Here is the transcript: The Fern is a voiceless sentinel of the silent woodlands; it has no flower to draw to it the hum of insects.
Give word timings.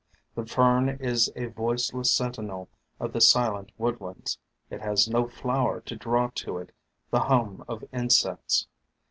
The 0.33 0.47
Fern 0.47 0.89
is 0.89 1.31
a 1.35 1.45
voiceless 1.45 2.11
sentinel 2.11 2.69
of 2.99 3.13
the 3.13 3.21
silent 3.21 3.71
woodlands; 3.77 4.39
it 4.71 4.81
has 4.81 5.07
no 5.07 5.27
flower 5.27 5.79
to 5.81 5.95
draw 5.95 6.31
to 6.33 6.57
it 6.57 6.71
the 7.11 7.19
hum 7.19 7.63
of 7.67 7.83
insects. 7.93 8.67